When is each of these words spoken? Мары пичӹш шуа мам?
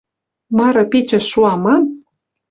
Мары 0.57 0.83
пичӹш 0.91 1.25
шуа 1.31 1.53
мам? 1.63 1.83